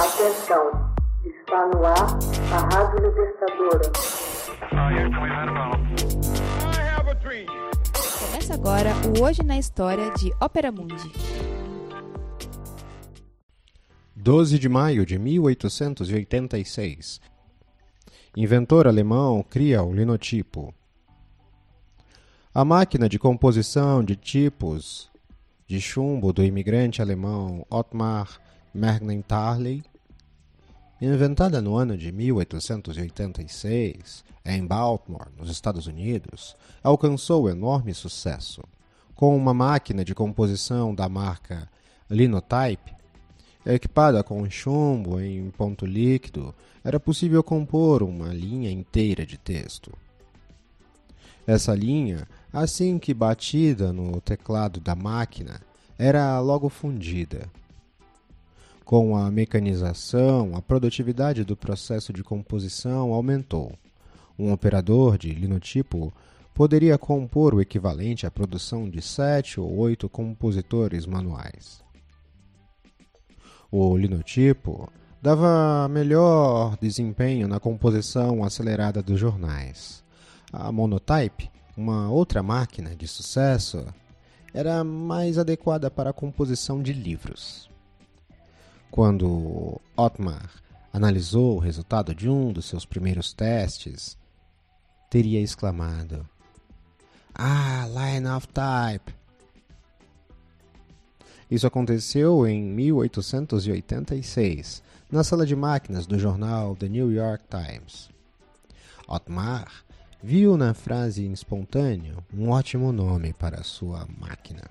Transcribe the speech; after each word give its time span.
Atenção, 0.00 0.64
está 1.26 1.66
no 1.66 1.84
ar 1.84 2.16
a 2.54 2.58
Rádio 2.74 3.06
Libertadora. 3.06 3.92
Começa 8.18 8.54
agora 8.54 8.94
o 9.06 9.22
Hoje 9.22 9.42
na 9.42 9.58
História 9.58 10.10
de 10.12 10.32
Ópera 10.40 10.72
Mundi. 10.72 11.12
12 14.16 14.58
de 14.58 14.70
maio 14.70 15.04
de 15.04 15.18
1886. 15.18 17.20
Inventor 18.34 18.88
alemão 18.88 19.42
cria 19.42 19.82
o 19.82 19.92
linotipo. 19.92 20.72
A 22.54 22.64
máquina 22.64 23.06
de 23.06 23.18
composição 23.18 24.02
de 24.02 24.16
tipos 24.16 25.10
de 25.66 25.78
chumbo 25.78 26.32
do 26.32 26.42
imigrante 26.42 27.02
alemão 27.02 27.66
Ottmar 27.68 28.40
Mergenthaler, 28.72 29.82
inventada 31.00 31.62
no 31.62 31.76
ano 31.76 31.96
de 31.96 32.12
1886 32.12 34.22
em 34.44 34.66
Baltimore, 34.66 35.28
nos 35.38 35.50
Estados 35.50 35.86
Unidos, 35.86 36.56
alcançou 36.82 37.48
enorme 37.48 37.94
sucesso. 37.94 38.62
Com 39.14 39.36
uma 39.36 39.54
máquina 39.54 40.04
de 40.04 40.14
composição 40.14 40.94
da 40.94 41.08
marca 41.08 41.68
Linotype, 42.08 42.94
equipada 43.64 44.22
com 44.22 44.48
chumbo 44.48 45.20
em 45.20 45.50
ponto 45.50 45.86
líquido, 45.86 46.54
era 46.82 46.98
possível 46.98 47.42
compor 47.42 48.02
uma 48.02 48.32
linha 48.32 48.70
inteira 48.70 49.26
de 49.26 49.38
texto. 49.38 49.92
Essa 51.46 51.74
linha, 51.74 52.26
assim 52.52 52.98
que 52.98 53.12
batida 53.12 53.92
no 53.92 54.20
teclado 54.20 54.80
da 54.80 54.94
máquina, 54.94 55.60
era 55.98 56.38
logo 56.40 56.68
fundida. 56.68 57.48
Com 58.90 59.16
a 59.16 59.30
mecanização, 59.30 60.56
a 60.56 60.60
produtividade 60.60 61.44
do 61.44 61.56
processo 61.56 62.12
de 62.12 62.24
composição 62.24 63.12
aumentou. 63.12 63.72
Um 64.36 64.52
operador 64.52 65.16
de 65.16 65.30
linotipo 65.30 66.12
poderia 66.52 66.98
compor 66.98 67.54
o 67.54 67.60
equivalente 67.60 68.26
à 68.26 68.32
produção 68.32 68.90
de 68.90 69.00
sete 69.00 69.60
ou 69.60 69.76
oito 69.76 70.08
compositores 70.08 71.06
manuais. 71.06 71.84
O 73.70 73.96
linotipo 73.96 74.92
dava 75.22 75.86
melhor 75.88 76.76
desempenho 76.80 77.46
na 77.46 77.60
composição 77.60 78.42
acelerada 78.42 79.00
dos 79.00 79.20
jornais. 79.20 80.02
A 80.52 80.72
Monotype, 80.72 81.48
uma 81.76 82.10
outra 82.10 82.42
máquina 82.42 82.96
de 82.96 83.06
sucesso, 83.06 83.86
era 84.52 84.82
mais 84.82 85.38
adequada 85.38 85.88
para 85.92 86.10
a 86.10 86.12
composição 86.12 86.82
de 86.82 86.92
livros. 86.92 87.70
Quando 88.90 89.80
Otmar 89.96 90.50
analisou 90.92 91.56
o 91.56 91.60
resultado 91.60 92.12
de 92.12 92.28
um 92.28 92.52
dos 92.52 92.64
seus 92.64 92.84
primeiros 92.84 93.32
testes, 93.32 94.18
teria 95.08 95.40
exclamado: 95.40 96.28
Ah, 97.34 97.86
line 97.88 98.26
of 98.26 98.48
type! 98.48 99.14
Isso 101.48 101.68
aconteceu 101.68 102.46
em 102.46 102.62
1886, 102.62 104.82
na 105.10 105.22
sala 105.22 105.46
de 105.46 105.54
máquinas 105.54 106.06
do 106.06 106.18
jornal 106.18 106.74
The 106.74 106.88
New 106.88 107.12
York 107.12 107.44
Times. 107.48 108.10
Otmar 109.06 109.84
viu 110.22 110.56
na 110.56 110.74
frase 110.74 111.30
espontânea 111.30 112.16
um 112.32 112.50
ótimo 112.50 112.92
nome 112.92 113.32
para 113.32 113.62
sua 113.62 114.06
máquina. 114.18 114.64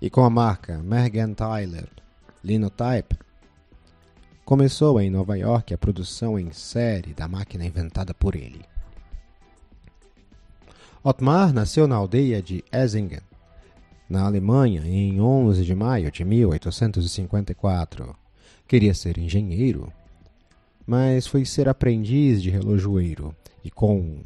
E 0.00 0.08
com 0.10 0.24
a 0.24 0.30
marca 0.30 0.78
Mergenthaler 0.78 1.88
Linotype, 2.44 3.16
começou 4.44 5.00
em 5.00 5.08
Nova 5.08 5.38
York 5.38 5.72
a 5.72 5.78
produção 5.78 6.38
em 6.38 6.50
série 6.52 7.14
da 7.14 7.28
máquina 7.28 7.64
inventada 7.64 8.12
por 8.12 8.34
ele. 8.34 8.64
Otmar 11.04 11.52
nasceu 11.52 11.86
na 11.86 11.96
aldeia 11.96 12.42
de 12.42 12.64
Essingen, 12.72 13.20
na 14.08 14.24
Alemanha, 14.24 14.82
em 14.84 15.20
11 15.20 15.64
de 15.64 15.74
maio 15.74 16.10
de 16.10 16.24
1854. 16.24 18.16
Queria 18.66 18.94
ser 18.94 19.18
engenheiro, 19.18 19.92
mas 20.86 21.26
foi 21.26 21.44
ser 21.44 21.68
aprendiz 21.68 22.42
de 22.42 22.50
relojoeiro 22.50 23.34
e, 23.64 23.70
com 23.70 24.18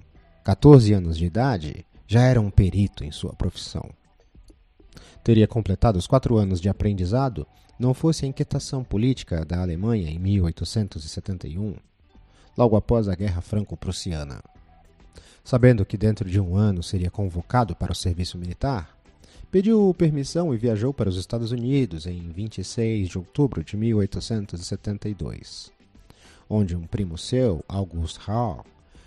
14 0.43 0.93
anos 0.93 1.19
de 1.19 1.27
idade, 1.27 1.85
já 2.07 2.23
era 2.23 2.41
um 2.41 2.51
perito 2.51 3.05
em 3.05 3.11
sua 3.11 3.33
profissão. 3.33 3.91
Teria 5.27 5.49
completado 5.49 5.99
os 5.99 6.07
quatro 6.07 6.37
anos 6.37 6.61
de 6.61 6.69
aprendizado 6.69 7.45
não 7.81 7.93
fosse 7.93 8.25
a 8.25 8.29
inquietação 8.29 8.85
política 8.85 9.45
da 9.45 9.61
Alemanha 9.61 10.09
em 10.09 10.21
1871, 10.21 11.75
logo 12.57 12.77
após 12.77 13.09
a 13.09 13.15
Guerra 13.17 13.41
Franco-Prussiana. 13.41 14.41
Sabendo 15.43 15.85
que 15.85 15.97
dentro 15.97 16.31
de 16.31 16.39
um 16.39 16.55
ano 16.55 16.81
seria 16.81 17.11
convocado 17.11 17.75
para 17.75 17.91
o 17.91 17.95
serviço 17.97 18.39
militar, 18.39 18.97
Pediu 19.51 19.93
permissão 19.99 20.55
e 20.55 20.57
viajou 20.57 20.95
para 20.95 21.09
os 21.09 21.17
Estados 21.17 21.51
Unidos 21.51 22.07
em 22.07 22.31
26 22.31 23.09
de 23.09 23.19
outubro 23.19 23.65
de 23.65 23.77
1872, 23.77 25.73
onde 26.49 26.77
um 26.77 26.87
primo 26.87 27.19
seu, 27.19 27.65
August 27.67 28.19
Hall, 28.19 28.65